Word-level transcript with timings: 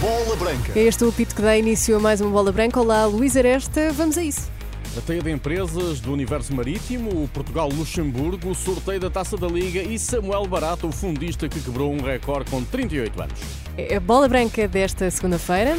Bola 0.00 0.36
Branca. 0.36 0.72
É 0.74 0.82
este 0.82 1.04
o 1.04 1.12
pito 1.12 1.34
que 1.34 1.42
dá 1.42 1.56
início 1.56 1.96
a 1.96 1.98
mais 1.98 2.20
uma 2.20 2.30
bola 2.30 2.52
branca. 2.52 2.80
Olá, 2.80 3.06
Luís 3.06 3.36
Aresta, 3.36 3.92
vamos 3.92 4.16
a 4.18 4.22
isso. 4.22 4.50
A 4.96 5.00
teia 5.00 5.20
de 5.20 5.30
empresas 5.30 6.00
do 6.00 6.12
universo 6.12 6.54
marítimo, 6.54 7.24
o 7.24 7.28
Portugal-Luxemburgo, 7.28 8.50
o 8.50 8.54
sorteio 8.54 8.98
da 8.98 9.10
Taça 9.10 9.36
da 9.36 9.46
Liga 9.46 9.82
e 9.82 9.98
Samuel 9.98 10.46
Barato, 10.46 10.88
o 10.88 10.92
fundista 10.92 11.48
que 11.48 11.60
quebrou 11.60 11.92
um 11.92 12.00
recorde 12.00 12.50
com 12.50 12.64
38 12.64 13.22
anos. 13.22 13.38
É 13.76 13.96
a 13.96 14.00
bola 14.00 14.28
branca 14.28 14.66
desta 14.66 15.10
segunda-feira. 15.10 15.76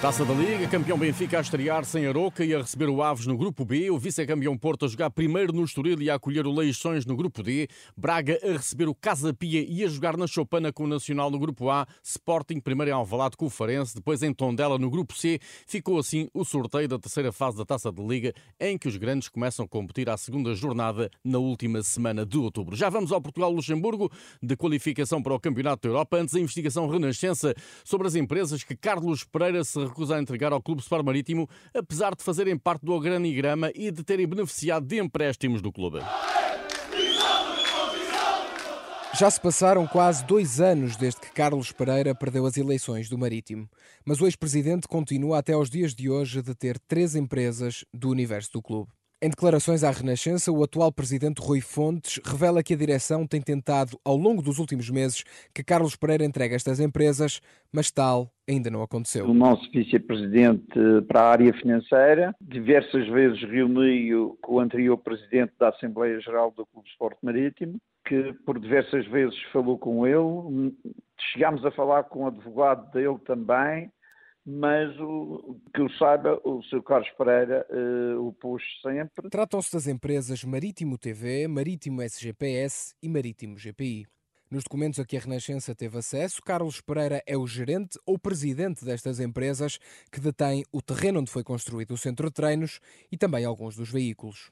Taça 0.00 0.24
da 0.24 0.32
Liga, 0.32 0.66
campeão 0.66 0.96
Benfica 0.96 1.36
a 1.36 1.42
estrear-se 1.42 1.98
em 1.98 2.06
Aroca 2.06 2.42
e 2.42 2.54
a 2.54 2.62
receber 2.62 2.88
o 2.88 3.02
Aves 3.02 3.26
no 3.26 3.36
grupo 3.36 3.66
B, 3.66 3.90
o 3.90 3.98
vice-campeão 3.98 4.56
Porto 4.56 4.86
a 4.86 4.88
jogar 4.88 5.10
primeiro 5.10 5.52
no 5.52 5.62
Estoril 5.62 6.00
e 6.00 6.08
a 6.08 6.14
acolher 6.14 6.46
o 6.46 6.54
Leixões 6.54 7.04
no 7.04 7.14
grupo 7.14 7.42
D, 7.42 7.68
Braga 7.94 8.40
a 8.42 8.52
receber 8.52 8.88
o 8.88 8.94
Casa 8.94 9.34
Pia 9.34 9.62
e 9.62 9.84
a 9.84 9.88
jogar 9.88 10.16
na 10.16 10.26
Chopana 10.26 10.72
com 10.72 10.84
o 10.84 10.86
Nacional 10.86 11.30
no 11.30 11.38
grupo 11.38 11.68
A, 11.68 11.86
Sporting 12.02 12.60
primeiro 12.60 12.90
em 12.90 12.94
Alvalade 12.94 13.36
com 13.36 13.44
o 13.44 13.50
Farense, 13.50 13.94
depois 13.94 14.22
em 14.22 14.32
Tondela 14.32 14.78
no 14.78 14.88
grupo 14.88 15.14
C, 15.14 15.38
ficou 15.66 15.98
assim 15.98 16.30
o 16.32 16.46
sorteio 16.46 16.88
da 16.88 16.98
terceira 16.98 17.30
fase 17.30 17.58
da 17.58 17.66
Taça 17.66 17.92
da 17.92 18.02
Liga, 18.02 18.32
em 18.58 18.78
que 18.78 18.88
os 18.88 18.96
grandes 18.96 19.28
começam 19.28 19.66
a 19.66 19.68
competir 19.68 20.08
à 20.08 20.16
segunda 20.16 20.54
jornada 20.54 21.10
na 21.22 21.36
última 21.36 21.82
semana 21.82 22.24
de 22.24 22.38
outubro. 22.38 22.74
Já 22.74 22.88
vamos 22.88 23.12
ao 23.12 23.20
Portugal-Luxemburgo, 23.20 24.10
de 24.42 24.56
qualificação 24.56 25.22
para 25.22 25.34
o 25.34 25.38
Campeonato 25.38 25.82
da 25.82 25.92
Europa, 25.92 26.16
antes 26.16 26.34
a 26.34 26.40
investigação 26.40 26.88
Renascença 26.88 27.54
sobre 27.84 28.06
as 28.06 28.14
empresas 28.14 28.64
que 28.64 28.74
Carlos 28.74 29.24
Pereira 29.24 29.62
se 29.62 29.89
recusa 29.90 30.16
a 30.16 30.20
entregar 30.20 30.52
ao 30.52 30.62
Clube 30.62 30.80
Sport 30.80 31.04
Marítimo, 31.04 31.48
apesar 31.74 32.14
de 32.14 32.24
fazerem 32.24 32.56
parte 32.56 32.84
do 32.84 32.92
organigrama 32.92 33.70
e 33.74 33.90
de 33.90 34.02
terem 34.02 34.26
beneficiado 34.26 34.86
de 34.86 34.98
empréstimos 34.98 35.60
do 35.60 35.70
clube. 35.70 36.00
Já 39.18 39.28
se 39.30 39.40
passaram 39.40 39.86
quase 39.86 40.24
dois 40.24 40.60
anos 40.60 40.96
desde 40.96 41.20
que 41.20 41.32
Carlos 41.32 41.72
Pereira 41.72 42.14
perdeu 42.14 42.46
as 42.46 42.56
eleições 42.56 43.08
do 43.08 43.18
Marítimo, 43.18 43.68
mas 44.04 44.20
o 44.20 44.24
ex-presidente 44.24 44.88
continua 44.88 45.38
até 45.38 45.52
aos 45.52 45.68
dias 45.68 45.94
de 45.94 46.08
hoje 46.08 46.38
a 46.38 46.42
deter 46.42 46.78
três 46.78 47.14
empresas 47.14 47.84
do 47.92 48.08
universo 48.08 48.52
do 48.52 48.62
clube. 48.62 48.90
Em 49.22 49.28
declarações 49.28 49.84
à 49.84 49.90
Renascença, 49.90 50.50
o 50.50 50.64
atual 50.64 50.90
presidente 50.90 51.42
Rui 51.42 51.60
Fontes 51.60 52.18
revela 52.24 52.62
que 52.62 52.72
a 52.72 52.76
direção 52.76 53.26
tem 53.26 53.38
tentado, 53.38 54.00
ao 54.02 54.16
longo 54.16 54.40
dos 54.40 54.58
últimos 54.58 54.88
meses, 54.88 55.24
que 55.54 55.62
Carlos 55.62 55.94
Pereira 55.94 56.24
entregue 56.24 56.54
estas 56.54 56.80
empresas, 56.80 57.42
mas 57.70 57.90
tal 57.90 58.32
ainda 58.48 58.70
não 58.70 58.82
aconteceu. 58.82 59.26
O 59.26 59.34
nosso 59.34 59.70
vice-presidente 59.72 60.64
para 61.06 61.20
a 61.20 61.30
área 61.32 61.52
financeira 61.52 62.34
diversas 62.40 63.06
vezes 63.08 63.42
reuniu 63.42 64.38
com 64.40 64.54
o 64.54 64.60
anterior 64.60 64.96
presidente 64.96 65.52
da 65.60 65.68
Assembleia 65.68 66.18
Geral 66.18 66.50
do 66.56 66.64
Clube 66.64 66.88
Esporte 66.88 67.18
Marítimo, 67.22 67.76
que 68.08 68.32
por 68.46 68.58
diversas 68.58 69.06
vezes 69.06 69.38
falou 69.52 69.76
com 69.76 70.06
ele. 70.06 70.74
Chegámos 71.34 71.62
a 71.66 71.70
falar 71.70 72.04
com 72.04 72.24
o 72.24 72.28
advogado 72.28 72.90
dele 72.90 73.18
também 73.26 73.92
mas 74.50 74.98
o, 74.98 75.60
que 75.72 75.80
eu 75.80 75.88
saiba, 75.90 76.40
o 76.44 76.62
Sr. 76.64 76.82
Carlos 76.82 77.08
Pereira 77.10 77.66
uh, 77.70 78.26
o 78.26 78.32
pôs 78.32 78.62
sempre. 78.82 79.30
Tratam-se 79.30 79.72
das 79.72 79.86
empresas 79.86 80.42
Marítimo 80.42 80.98
TV, 80.98 81.46
Marítimo 81.46 82.02
SGPS 82.02 82.94
e 83.02 83.08
Marítimo 83.08 83.56
GPI. 83.56 84.06
Nos 84.50 84.64
documentos 84.64 84.98
a 84.98 85.04
que 85.04 85.16
a 85.16 85.20
Renascença 85.20 85.76
teve 85.76 85.96
acesso, 85.96 86.42
Carlos 86.42 86.80
Pereira 86.80 87.22
é 87.24 87.36
o 87.36 87.46
gerente 87.46 87.96
ou 88.04 88.18
presidente 88.18 88.84
destas 88.84 89.20
empresas 89.20 89.78
que 90.10 90.18
detém 90.18 90.64
o 90.72 90.82
terreno 90.82 91.20
onde 91.20 91.30
foi 91.30 91.44
construído 91.44 91.92
o 91.92 91.96
centro 91.96 92.26
de 92.26 92.34
treinos 92.34 92.80
e 93.12 93.16
também 93.16 93.44
alguns 93.44 93.76
dos 93.76 93.90
veículos. 93.92 94.50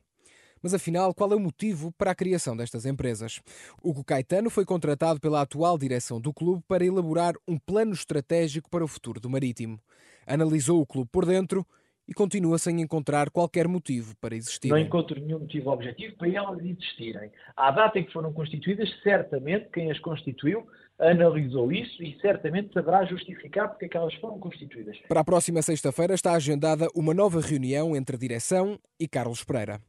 Mas 0.62 0.74
afinal, 0.74 1.14
qual 1.14 1.32
é 1.32 1.36
o 1.36 1.40
motivo 1.40 1.92
para 1.92 2.10
a 2.10 2.14
criação 2.14 2.56
destas 2.56 2.84
empresas? 2.86 3.40
Hugo 3.82 4.04
Caetano 4.04 4.50
foi 4.50 4.64
contratado 4.64 5.20
pela 5.20 5.40
atual 5.40 5.78
direção 5.78 6.20
do 6.20 6.32
clube 6.32 6.62
para 6.66 6.84
elaborar 6.84 7.34
um 7.46 7.58
plano 7.58 7.92
estratégico 7.92 8.68
para 8.70 8.84
o 8.84 8.88
futuro 8.88 9.20
do 9.20 9.30
Marítimo. 9.30 9.80
Analisou 10.26 10.80
o 10.80 10.86
clube 10.86 11.08
por 11.10 11.24
dentro 11.24 11.66
e 12.08 12.14
continua 12.14 12.58
sem 12.58 12.80
encontrar 12.80 13.28
qualquer 13.28 13.68
motivo 13.68 14.16
para 14.16 14.34
existir. 14.34 14.68
Não 14.68 14.78
encontro 14.78 15.20
nenhum 15.20 15.40
motivo 15.40 15.70
objetivo 15.70 16.16
para 16.16 16.28
elas 16.28 16.58
existirem. 16.64 17.30
À 17.54 17.70
data 17.70 17.98
em 17.98 18.04
que 18.04 18.12
foram 18.12 18.32
constituídas, 18.32 18.88
certamente 19.02 19.68
quem 19.70 19.90
as 19.90 19.98
constituiu 19.98 20.66
analisou 20.98 21.70
isso 21.70 22.02
e 22.02 22.18
certamente 22.20 22.72
saberá 22.72 23.04
justificar 23.04 23.68
porque 23.68 23.84
é 23.84 23.88
que 23.88 23.96
elas 23.96 24.14
foram 24.14 24.38
constituídas. 24.38 24.96
Para 25.06 25.20
a 25.20 25.24
próxima 25.24 25.62
sexta-feira 25.62 26.14
está 26.14 26.32
agendada 26.32 26.88
uma 26.94 27.14
nova 27.14 27.40
reunião 27.40 27.94
entre 27.94 28.16
a 28.16 28.18
direção 28.18 28.78
e 28.98 29.06
Carlos 29.06 29.44
Pereira. 29.44 29.80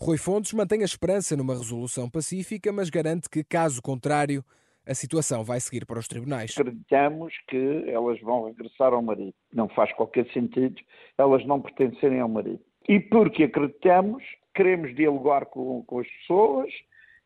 Rui 0.00 0.16
Fontes 0.16 0.52
mantém 0.52 0.82
a 0.82 0.84
esperança 0.84 1.36
numa 1.36 1.54
resolução 1.54 2.08
pacífica, 2.08 2.72
mas 2.72 2.88
garante 2.88 3.28
que, 3.28 3.42
caso 3.42 3.82
contrário, 3.82 4.44
a 4.86 4.94
situação 4.94 5.42
vai 5.42 5.58
seguir 5.58 5.84
para 5.84 5.98
os 5.98 6.06
tribunais. 6.06 6.54
Acreditamos 6.56 7.34
que 7.48 7.84
elas 7.88 8.20
vão 8.20 8.44
regressar 8.46 8.92
ao 8.92 9.02
marido. 9.02 9.34
Não 9.52 9.68
faz 9.68 9.92
qualquer 9.92 10.26
sentido 10.32 10.80
elas 11.18 11.44
não 11.44 11.60
pertencerem 11.60 12.20
ao 12.20 12.28
marido. 12.28 12.60
E 12.88 13.00
porque 13.00 13.44
acreditamos, 13.44 14.22
queremos 14.54 14.94
dialogar 14.94 15.46
com, 15.46 15.82
com 15.84 15.98
as 15.98 16.06
pessoas 16.06 16.72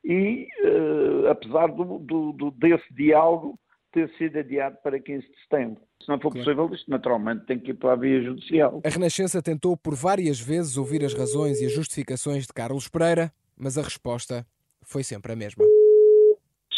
e, 0.03 0.49
uh, 0.65 1.29
apesar 1.29 1.69
do, 1.69 1.99
do, 1.99 2.33
do, 2.33 2.51
desse 2.53 2.93
diálogo 2.95 3.59
ter 3.93 4.11
sido 4.17 4.39
adiado 4.39 4.77
para 4.83 4.99
15 4.99 5.27
de 5.27 5.41
setembro. 5.43 5.83
Se 6.03 6.09
não 6.09 6.19
for 6.19 6.33
possível, 6.33 6.69
isto 6.73 6.91
naturalmente 6.91 7.47
tem 7.47 7.59
que 7.59 7.71
ir 7.71 7.75
para 7.75 7.93
a 7.93 7.97
via 7.97 8.23
judicial. 8.23 8.81
A 8.85 8.89
Renascença 8.89 9.41
tentou 9.43 9.77
por 9.77 9.95
várias 9.95 10.41
vezes 10.41 10.77
ouvir 10.77 11.05
as 11.05 11.15
razões 11.15 11.61
e 11.61 11.67
as 11.67 11.73
justificações 11.73 12.47
de 12.47 12.53
Carlos 12.53 12.89
Pereira, 12.89 13.33
mas 13.57 13.79
a 13.79 13.83
resposta 13.83 14.47
foi 14.83 15.05
sempre 15.05 15.33
a 15.33 15.37
mesma. 15.37 15.65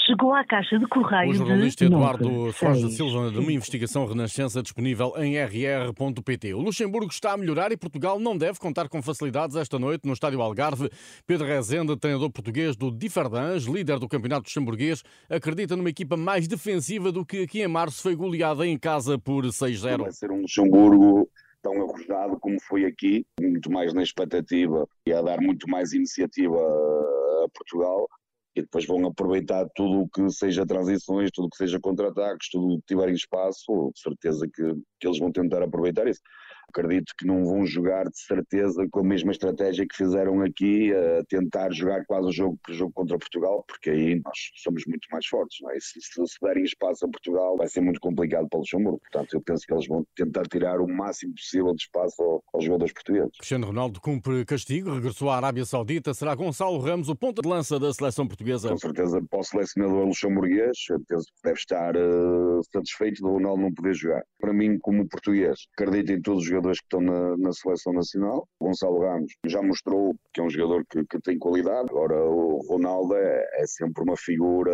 Chegou 0.06 0.34
à 0.34 0.44
caixa 0.44 0.78
de 0.78 0.86
correio. 0.86 1.30
O 1.30 1.34
jornalista 1.34 1.84
Eduardo 1.84 2.52
Soares 2.52 2.82
da 2.82 2.90
Silva, 2.90 3.30
de 3.30 3.38
uma 3.38 3.52
investigação 3.52 4.04
Renascença 4.04 4.62
disponível 4.62 5.14
em 5.16 5.36
rr.pt. 5.38 6.52
O 6.52 6.60
Luxemburgo 6.60 7.10
está 7.10 7.32
a 7.32 7.36
melhorar 7.38 7.72
e 7.72 7.76
Portugal 7.76 8.20
não 8.20 8.36
deve 8.36 8.58
contar 8.58 8.86
com 8.88 9.00
facilidades 9.00 9.56
esta 9.56 9.78
noite 9.78 10.06
no 10.06 10.12
Estádio 10.12 10.42
Algarve. 10.42 10.90
Pedro 11.26 11.46
Rezende, 11.46 11.96
treinador 11.96 12.30
português 12.30 12.76
do 12.76 12.90
Differdange, 12.90 13.72
líder 13.72 13.98
do 13.98 14.06
campeonato 14.06 14.42
luxemburguês, 14.42 15.02
acredita 15.30 15.74
numa 15.74 15.88
equipa 15.88 16.18
mais 16.18 16.46
defensiva 16.46 17.10
do 17.10 17.24
que 17.24 17.44
aqui 17.44 17.62
em 17.62 17.68
março 17.68 18.02
foi 18.02 18.14
goleada 18.14 18.66
em 18.66 18.78
casa 18.78 19.18
por 19.18 19.44
6-0. 19.44 20.02
Vai 20.02 20.12
ser 20.12 20.30
um 20.30 20.42
Luxemburgo 20.42 21.30
tão 21.62 21.72
arrojado 21.80 22.38
como 22.40 22.60
foi 22.60 22.84
aqui, 22.84 23.24
muito 23.40 23.72
mais 23.72 23.94
na 23.94 24.02
expectativa 24.02 24.86
e 25.06 25.12
a 25.12 25.22
dar 25.22 25.40
muito 25.40 25.66
mais 25.66 25.94
iniciativa 25.94 26.58
a 26.58 27.48
Portugal 27.48 28.06
e 28.54 28.62
depois 28.62 28.86
vão 28.86 29.06
aproveitar 29.06 29.66
tudo 29.74 30.02
o 30.02 30.08
que 30.08 30.30
seja 30.30 30.66
transições, 30.66 31.30
tudo 31.32 31.46
o 31.46 31.50
que 31.50 31.56
seja 31.56 31.80
contra-ataques, 31.80 32.48
tudo 32.50 32.74
o 32.74 32.78
que 32.78 32.86
tiverem 32.86 33.14
espaço, 33.14 33.90
de 33.94 34.00
certeza 34.00 34.46
que, 34.52 34.62
que 35.00 35.06
eles 35.06 35.18
vão 35.18 35.32
tentar 35.32 35.62
aproveitar 35.62 36.06
isso 36.06 36.20
acredito 36.68 37.12
que 37.16 37.26
não 37.26 37.44
vão 37.44 37.64
jogar 37.64 38.04
de 38.04 38.18
certeza 38.18 38.86
com 38.90 39.00
a 39.00 39.04
mesma 39.04 39.30
estratégia 39.30 39.86
que 39.86 39.96
fizeram 39.96 40.42
aqui, 40.42 40.92
a 40.92 41.24
tentar 41.28 41.72
jogar 41.72 42.04
quase 42.06 42.28
o 42.28 42.32
jogo, 42.32 42.58
o 42.68 42.72
jogo 42.72 42.92
contra 42.92 43.18
Portugal, 43.18 43.64
porque 43.66 43.90
aí 43.90 44.20
nós 44.24 44.38
somos 44.56 44.84
muito 44.86 45.06
mais 45.10 45.26
fortes. 45.26 45.58
É? 45.70 45.80
Se, 45.80 46.00
se, 46.00 46.26
se 46.26 46.36
derem 46.42 46.64
espaço 46.64 47.04
a 47.04 47.08
Portugal, 47.08 47.56
vai 47.56 47.68
ser 47.68 47.80
muito 47.80 48.00
complicado 48.00 48.48
para 48.48 48.56
o 48.56 48.60
Luxemburgo. 48.60 49.00
Portanto, 49.00 49.34
eu 49.34 49.40
penso 49.40 49.66
que 49.66 49.72
eles 49.72 49.86
vão 49.86 50.04
tentar 50.16 50.42
tirar 50.44 50.80
o 50.80 50.88
máximo 50.88 51.34
possível 51.34 51.74
de 51.74 51.82
espaço 51.82 52.20
ao, 52.22 52.42
aos 52.52 52.64
jogadores 52.64 52.92
portugueses. 52.92 53.36
Cristiano 53.38 53.66
Ronaldo 53.66 54.00
cumpre 54.00 54.44
castigo, 54.44 54.94
regressou 54.94 55.30
à 55.30 55.36
Arábia 55.36 55.64
Saudita. 55.64 56.12
Será 56.12 56.34
Gonçalo 56.34 56.78
Ramos 56.78 57.08
o 57.08 57.14
ponta 57.14 57.40
de 57.40 57.48
lança 57.48 57.78
da 57.78 57.92
seleção 57.92 58.26
portuguesa? 58.26 58.43
Com 58.70 58.78
certeza, 58.78 59.20
para 59.30 59.40
o 59.40 59.44
selecionador 59.44 60.06
luxemburguês, 60.06 60.76
penso 61.08 61.26
que 61.26 61.42
deve 61.44 61.58
estar 61.58 61.96
uh, 61.96 62.60
satisfeito 62.72 63.22
do 63.22 63.30
Ronaldo 63.30 63.62
não 63.62 63.74
poder 63.74 63.94
jogar. 63.94 64.22
Para 64.38 64.52
mim, 64.52 64.78
como 64.78 65.08
português, 65.08 65.58
acredito 65.76 66.12
em 66.12 66.20
todos 66.20 66.42
os 66.42 66.48
jogadores 66.48 66.78
que 66.78 66.84
estão 66.84 67.00
na, 67.00 67.36
na, 67.36 67.52
seleção 67.52 67.92
nacional. 67.92 68.46
O 68.60 68.66
Gonçalo 68.66 69.00
Ramos 69.00 69.32
já 69.46 69.62
mostrou 69.62 70.14
que 70.32 70.40
é 70.40 70.44
um 70.44 70.50
jogador 70.50 70.84
que, 70.90 71.04
que 71.04 71.20
tem 71.20 71.38
qualidade. 71.38 71.88
Agora, 71.90 72.16
o 72.24 72.58
Ronaldo 72.68 73.14
é, 73.16 73.44
é, 73.54 73.66
sempre 73.66 74.02
uma 74.02 74.16
figura 74.16 74.72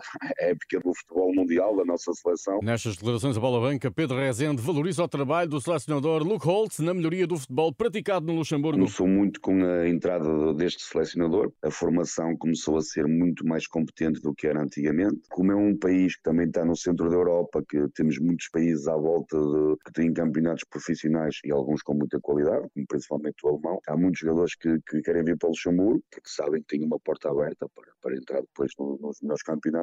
épica 0.38 0.80
do 0.80 0.94
futebol 0.94 1.34
mundial, 1.34 1.76
da 1.76 1.84
nossa 1.84 2.12
seleção. 2.12 2.60
Nestas 2.62 2.96
declarações, 2.96 3.36
a 3.36 3.40
bola 3.40 3.60
banca, 3.60 3.90
Pedro 3.90 4.16
Rezende 4.16 4.62
valoriza 4.62 5.02
o 5.02 5.08
trabalho 5.08 5.50
do 5.50 5.60
selecionador 5.60 6.22
Luke 6.22 6.44
Holtz 6.44 6.78
na 6.78 6.94
melhoria 6.94 7.26
do 7.26 7.36
futebol 7.36 7.72
praticado 7.72 8.26
no 8.26 8.34
Luxemburgo. 8.34 8.78
Começou 8.78 9.06
muito 9.06 9.40
com 9.40 9.64
a 9.64 9.88
entrada 9.88 10.54
deste 10.54 10.82
selecionador. 10.82 11.52
A 11.62 11.70
formação 11.70 12.36
começou 12.36 12.76
a 12.76 12.82
ser 12.82 13.06
muito 13.06 13.46
mais 13.46 13.66
competente 13.66 14.20
do 14.20 14.34
que 14.34 14.46
era 14.46 14.62
antigamente. 14.62 15.20
Como 15.30 15.52
é 15.52 15.56
um 15.56 15.76
país 15.76 16.16
que 16.16 16.22
também 16.22 16.46
está 16.46 16.64
no 16.64 16.76
centro 16.76 17.08
da 17.08 17.16
Europa, 17.16 17.62
que 17.68 17.88
temos 17.94 18.18
muitos 18.18 18.48
países 18.48 18.86
à 18.88 18.96
volta 18.96 19.38
de, 19.38 19.76
que 19.84 19.92
têm 19.92 20.12
campeonatos 20.12 20.64
profissionais 20.64 21.38
e 21.44 21.52
alguns 21.52 21.82
com 21.82 21.94
muita 21.94 22.20
qualidade, 22.20 22.68
como 22.74 22.86
principalmente 22.86 23.36
o 23.44 23.48
alemão. 23.48 23.80
Há 23.86 23.96
muitos 23.96 24.20
jogadores 24.20 24.54
que, 24.54 24.78
que 24.88 25.02
querem 25.02 25.24
vir 25.24 25.36
para 25.38 25.48
o 25.48 25.50
Luxemburgo, 25.50 26.02
porque 26.10 26.28
sabem 26.28 26.60
que 26.62 26.76
têm 26.76 26.86
uma 26.86 26.98
porta 27.00 27.30
aberta 27.30 27.66
para, 27.74 27.92
para 28.00 28.16
entrar 28.16 28.40
depois 28.40 28.72
no, 28.78 28.98
nos 29.00 29.20
melhores 29.20 29.42
campeonatos 29.42 29.81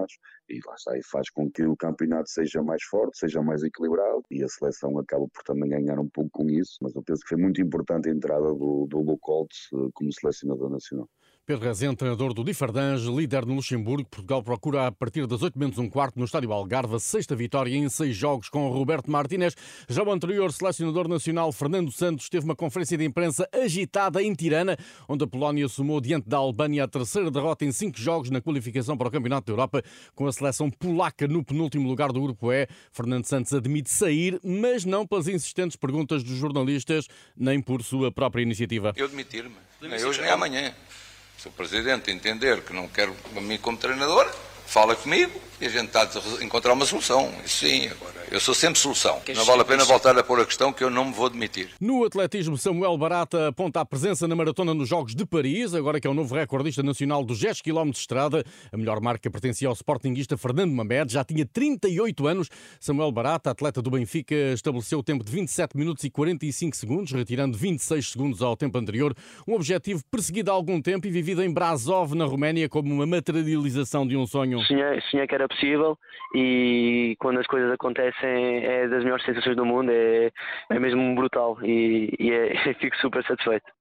e 0.50 0.60
lá 0.66 0.76
está, 0.76 0.98
e 0.98 1.04
faz 1.04 1.30
com 1.30 1.50
que 1.50 1.64
o 1.64 1.76
campeonato 1.76 2.30
seja 2.30 2.62
mais 2.62 2.84
forte, 2.84 3.18
seja 3.18 3.42
mais 3.42 3.64
equilibrado 3.64 4.24
e 4.32 4.44
a 4.44 4.48
seleção 4.48 4.98
acaba 4.98 5.28
por 5.28 5.44
também 5.44 5.70
ganhar 5.70 6.00
um 6.00 6.10
pouco 6.10 6.30
com 6.32 6.50
isso, 6.50 6.78
mas 6.82 6.96
eu 6.96 7.04
penso 7.04 7.22
que 7.22 7.30
foi 7.30 7.38
muito 7.38 7.62
importante 7.62 8.10
a 8.10 8.12
entrada 8.12 8.54
do, 8.54 8.88
do 8.88 9.20
Holtz 9.22 9.70
eh, 9.74 9.90
como 9.94 10.14
selecionador 10.14 10.70
nacional. 10.70 11.10
Pedro 11.50 11.66
Rezende, 11.66 11.96
treinador 11.96 12.32
do 12.32 12.44
Differdange, 12.44 13.10
líder 13.10 13.44
no 13.44 13.56
Luxemburgo. 13.56 14.08
Portugal 14.08 14.44
procura, 14.44 14.86
a 14.86 14.92
partir 14.92 15.26
das 15.26 15.42
8 15.42 15.58
menos 15.58 15.80
um 15.80 15.90
quarto, 15.90 16.20
no 16.20 16.26
Estádio 16.26 16.54
Algarve, 16.54 16.94
a 16.94 17.00
sexta 17.00 17.36
vitória 17.36 17.76
em 17.76 17.90
seis 17.90 18.16
jogos 18.16 18.50
com 18.50 18.70
Roberto 18.70 19.10
Martínez. 19.10 19.56
Já 19.90 20.04
o 20.04 20.12
anterior 20.12 20.54
selecionador 20.54 21.08
nacional, 21.08 21.52
Fernando 21.52 21.92
Santos, 21.92 22.30
teve 22.30 22.46
uma 22.46 22.56
conferência 22.56 22.96
de 22.96 23.04
imprensa 23.04 23.50
agitada 23.52 24.22
em 24.22 24.32
Tirana, 24.36 24.78
onde 25.08 25.24
a 25.24 25.28
Polónia 25.28 25.68
somou 25.68 26.00
diante 26.00 26.30
da 26.30 26.38
Albânia 26.38 26.84
a 26.84 26.88
terceira 26.88 27.32
derrota 27.32 27.66
em 27.66 27.72
cinco 27.72 28.00
jogos 28.00 28.30
na 28.30 28.42
qualificação 28.42 28.96
para 28.96 29.08
o 29.08 29.12
Campeonato 29.12 29.48
da 29.48 29.54
Europa, 29.54 29.82
com 30.14 30.28
a 30.28 30.32
seleção 30.32 30.70
polaca 30.70 31.28
no 31.28 31.44
penúltimo 31.44 31.90
lugar 31.90 32.12
do 32.12 32.22
Grupo 32.22 32.54
E. 32.54 32.68
Fernando 32.92 33.26
Santos 33.26 33.52
admite 33.54 33.90
sair, 33.90 34.40
mas 34.44 34.86
não 34.86 35.04
pelas 35.04 35.28
insistentes 35.28 35.76
perguntas 35.76 36.24
dos 36.24 36.38
jornalistas, 36.38 37.08
nem 37.36 37.60
por 37.60 37.82
sua 37.82 38.12
própria 38.12 38.44
iniciativa. 38.44 38.94
Eu 38.96 39.08
demitir-me, 39.08 39.56
nem 39.82 40.06
hoje 40.06 40.22
nem 40.22 40.30
amanhã. 40.30 40.76
Se 41.40 41.48
o 41.48 41.52
Presidente 41.52 42.12
entender 42.12 42.64
que 42.64 42.74
não 42.74 42.90
quer 42.90 43.08
a 43.08 43.40
mim 43.40 43.58
como 43.60 43.78
treinador, 43.78 44.30
fala 44.68 44.94
comigo 44.94 45.40
e 45.62 45.66
a 45.66 45.70
gente 45.70 45.88
está 45.88 46.02
a 46.04 46.44
encontrar 46.44 46.74
uma 46.74 46.86
solução. 46.86 47.32
Sim, 47.46 47.88
agora. 47.88 48.20
Eu 48.32 48.40
sou 48.40 48.54
sempre 48.54 48.80
solução. 48.80 49.20
Não 49.36 49.44
vale 49.44 49.64
a 49.64 49.66
pena 49.66 49.84
voltar 49.84 50.16
a 50.16 50.24
pôr 50.24 50.40
a 50.40 50.46
questão 50.46 50.72
que 50.72 50.84
eu 50.84 50.90
não 50.92 51.06
me 51.06 51.12
vou 51.12 51.32
demitir. 51.32 51.70
No 51.82 52.04
atletismo, 52.04 52.56
Samuel 52.60 52.96
Barata 52.96 53.48
aponta 53.48 53.82
a 53.82 53.86
presença 53.86 54.28
na 54.28 54.36
maratona 54.36 54.72
nos 54.72 54.88
Jogos 54.88 55.16
de 55.16 55.26
Paris, 55.26 55.74
agora 55.74 56.00
que 56.00 56.06
é 56.06 56.10
o 56.10 56.14
novo 56.14 56.36
recordista 56.36 56.84
nacional 56.84 57.24
dos 57.24 57.40
10 57.40 57.64
km 57.64 57.90
de 57.90 57.98
estrada. 57.98 58.44
A 58.72 58.78
melhor 58.78 59.02
marca 59.02 59.32
pertencia 59.32 59.68
ao 59.68 59.74
sportinguista 59.74 60.38
Fernando 60.38 60.72
Mamed, 60.72 61.12
já 61.12 61.24
tinha 61.24 61.44
38 61.44 62.28
anos. 62.28 62.50
Samuel 62.80 63.12
Barata, 63.12 63.50
atleta 63.50 63.82
do 63.82 63.90
Benfica, 63.90 64.36
estabeleceu 64.54 65.00
o 65.00 65.04
tempo 65.04 65.24
de 65.24 65.32
27 65.32 65.76
minutos 65.76 66.04
e 66.04 66.12
45 66.12 66.76
segundos, 66.76 67.12
retirando 67.12 67.58
26 67.58 68.10
segundos 68.12 68.44
ao 68.44 68.56
tempo 68.56 68.78
anterior. 68.78 69.16
Um 69.48 69.56
objetivo 69.56 70.04
perseguido 70.12 70.52
há 70.52 70.54
algum 70.54 70.80
tempo 70.80 71.08
e 71.08 71.10
vivido 71.10 71.42
em 71.42 71.52
Brasov, 71.52 72.14
na 72.14 72.26
Roménia, 72.26 72.70
como 72.70 72.94
uma 72.94 73.08
materialização 73.08 74.08
de 74.08 74.16
um 74.16 74.28
sonho. 74.28 74.60
Sonhei, 74.66 75.02
sonhei 75.10 75.26
que 75.26 75.34
era 75.34 75.48
possível 75.50 75.98
e 76.36 77.16
quando 77.20 77.40
as 77.40 77.48
coisas 77.48 77.72
acontecem 77.72 78.66
é 78.66 78.88
das 78.88 79.04
melhores 79.04 79.26
sensações 79.26 79.56
do 79.56 79.66
mundo, 79.66 79.92
é, 79.92 80.32
é 80.70 80.80
mesmo 80.80 81.16
brutal 81.16 81.58
e, 81.64 82.16
e 82.20 82.32
é, 82.32 82.74
fico 82.80 82.96
super 82.98 83.24
satisfeito. 83.26 83.79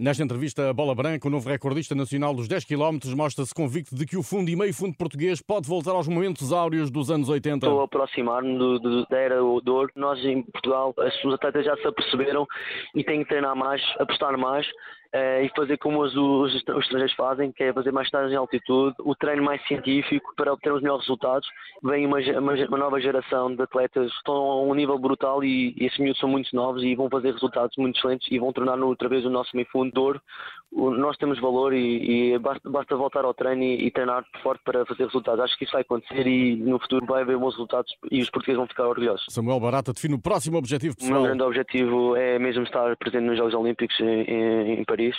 Nesta 0.00 0.22
entrevista, 0.22 0.70
a 0.70 0.72
Bola 0.72 0.94
Branca, 0.94 1.26
o 1.26 1.30
novo 1.30 1.48
recordista 1.48 1.92
nacional 1.92 2.32
dos 2.32 2.46
10 2.46 2.64
km, 2.66 3.00
mostra-se 3.16 3.52
convicto 3.52 3.96
de 3.96 4.06
que 4.06 4.16
o 4.16 4.22
fundo 4.22 4.48
e 4.48 4.54
meio 4.54 4.72
fundo 4.72 4.96
português 4.96 5.42
pode 5.42 5.66
voltar 5.66 5.90
aos 5.90 6.06
momentos 6.06 6.52
áureos 6.52 6.88
dos 6.88 7.10
anos 7.10 7.28
80. 7.28 7.66
Estou 7.66 7.80
a 7.80 7.84
aproximar-me 7.84 8.78
da 9.10 9.18
era 9.18 9.40
do. 9.40 9.88
Nós 9.96 10.24
em 10.24 10.42
Portugal, 10.42 10.94
os 11.24 11.34
atletas 11.34 11.64
já 11.64 11.76
se 11.78 11.86
aperceberam 11.88 12.46
e 12.94 13.02
têm 13.02 13.24
que 13.24 13.28
treinar 13.28 13.56
mais, 13.56 13.82
apostar 13.98 14.38
mais 14.38 14.68
Uh, 15.08 15.40
e 15.42 15.50
fazer 15.56 15.78
como 15.78 16.02
os, 16.02 16.14
os, 16.14 16.54
os 16.54 16.84
estrangeiros 16.84 17.14
fazem, 17.14 17.50
que 17.50 17.64
é 17.64 17.72
fazer 17.72 17.90
mais 17.90 18.08
estágios 18.08 18.30
em 18.30 18.36
altitude, 18.36 18.94
o 19.00 19.14
treino 19.14 19.42
mais 19.42 19.66
científico 19.66 20.34
para 20.36 20.52
obter 20.52 20.70
os 20.70 20.82
melhores 20.82 21.06
resultados. 21.06 21.48
Vem 21.82 22.04
uma, 22.04 22.18
uma, 22.18 22.52
uma, 22.52 22.76
nova 22.76 23.00
geração 23.00 23.54
de 23.54 23.62
atletas 23.62 24.10
que 24.10 24.18
estão 24.18 24.34
a 24.34 24.60
um 24.60 24.74
nível 24.74 24.98
brutal 24.98 25.42
e, 25.42 25.74
e 25.78 25.86
esses 25.86 25.98
miúdos 25.98 26.20
são 26.20 26.28
muito 26.28 26.54
novos 26.54 26.82
e 26.82 26.94
vão 26.94 27.08
fazer 27.08 27.32
resultados 27.32 27.74
muito 27.78 27.96
excelentes 27.96 28.28
e 28.30 28.38
vão 28.38 28.52
tornar 28.52 28.78
outra 28.80 29.08
vez 29.08 29.24
o 29.24 29.30
nosso 29.30 29.56
meio 29.56 29.66
fundo 29.72 29.87
de 29.90 29.98
ouro. 29.98 30.22
O, 30.67 30.67
nós 30.72 31.16
temos 31.16 31.40
valor 31.40 31.72
e, 31.72 32.32
e 32.32 32.38
basta, 32.38 32.68
basta, 32.68 32.96
voltar 32.96 33.24
ao 33.24 33.34
treino 33.34 33.62
e, 33.62 33.86
e, 33.86 33.90
treinar 33.90 34.24
forte 34.42 34.62
para 34.64 34.84
fazer 34.86 35.04
resultados. 35.04 35.44
Acho 35.44 35.56
que 35.56 35.64
isso 35.64 35.72
vai 35.72 35.82
acontecer 35.82 36.26
e 36.26 36.56
no 36.56 36.78
futuro 36.78 37.06
vai 37.06 37.22
haver 37.22 37.38
bons 37.38 37.54
resultados 37.54 37.92
e 38.10 38.20
os 38.20 38.30
portugueses 38.30 38.58
vão 38.58 38.66
ficar 38.66 38.86
orgulhosos. 38.86 39.26
Samuel 39.28 39.60
Barata 39.60 39.92
define 39.92 40.14
o 40.14 40.18
próximo 40.18 40.58
objetivo 40.58 40.96
pessoal. 40.96 41.18
O 41.18 41.22
meu 41.22 41.28
grande 41.30 41.42
objetivo 41.42 42.16
é 42.16 42.38
mesmo 42.38 42.62
estar 42.64 42.96
presente 42.96 43.24
nos 43.24 43.36
Jogos 43.36 43.54
Olímpicos 43.54 43.98
em, 44.00 44.22
em, 44.22 44.80
em 44.80 44.84
Paris 44.84 45.16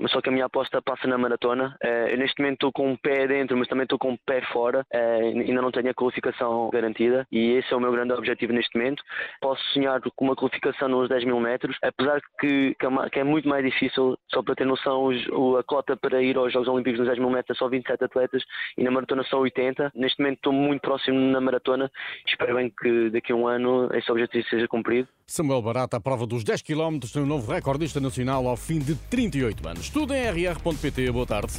mas 0.00 0.10
só 0.10 0.20
que 0.20 0.28
a 0.28 0.32
minha 0.32 0.46
aposta 0.46 0.80
passa 0.82 1.06
na 1.06 1.18
maratona. 1.18 1.76
Eu 1.82 2.18
neste 2.18 2.40
momento 2.40 2.54
estou 2.54 2.72
com 2.72 2.90
um 2.90 2.96
pé 2.96 3.26
dentro, 3.26 3.56
mas 3.56 3.68
também 3.68 3.84
estou 3.84 3.98
com 3.98 4.10
um 4.12 4.16
pé 4.16 4.42
fora, 4.52 4.84
eh, 4.92 5.32
ainda 5.46 5.62
não 5.62 5.70
tenho 5.70 5.90
a 5.90 5.94
qualificação 5.94 6.70
garantida 6.70 7.26
e 7.30 7.52
esse 7.52 7.72
é 7.72 7.76
o 7.76 7.80
meu 7.80 7.92
grande 7.92 8.12
objetivo 8.12 8.52
neste 8.52 8.76
momento. 8.76 9.02
Posso 9.40 9.62
sonhar 9.72 10.00
com 10.00 10.24
uma 10.24 10.36
qualificação 10.36 10.88
nos 10.88 11.08
10 11.08 11.24
mil 11.24 11.40
metros, 11.40 11.76
apesar 11.82 12.20
que, 12.40 12.74
que 13.12 13.18
é 13.18 13.24
muito 13.24 13.48
mais 13.48 13.64
difícil, 13.64 14.18
só 14.32 14.42
para 14.42 14.54
ter 14.54 14.66
noção, 14.66 14.87
a 14.88 15.62
cota 15.62 15.96
para 15.96 16.22
ir 16.22 16.36
aos 16.36 16.52
Jogos 16.52 16.68
Olímpicos 16.68 16.98
nos 17.00 17.08
10 17.08 17.18
mil 17.18 17.30
metros 17.30 17.58
só 17.58 17.68
27 17.68 18.04
atletas 18.04 18.42
e 18.76 18.82
na 18.82 18.90
maratona 18.90 19.24
são 19.24 19.40
80. 19.40 19.92
Neste 19.94 20.20
momento 20.20 20.36
estou 20.38 20.52
muito 20.52 20.82
próximo 20.82 21.18
na 21.18 21.40
maratona, 21.40 21.90
espero 22.26 22.54
bem 22.54 22.70
que 22.70 23.10
daqui 23.10 23.32
a 23.32 23.36
um 23.36 23.46
ano 23.46 23.88
esse 23.94 24.10
objetivo 24.10 24.46
seja 24.48 24.68
cumprido. 24.68 25.08
Samuel 25.26 25.62
Barata, 25.62 25.96
a 25.96 26.00
prova 26.00 26.26
dos 26.26 26.42
10 26.42 26.62
km, 26.62 26.98
tem 27.12 27.22
um 27.22 27.26
novo 27.26 27.52
recordista 27.52 28.00
nacional 28.00 28.46
ao 28.46 28.56
fim 28.56 28.78
de 28.78 28.94
38 28.94 29.68
anos. 29.68 29.90
Tudo 29.90 30.14
em 30.14 30.24
rr.pt. 30.26 31.10
Boa 31.12 31.26
tarde. 31.26 31.52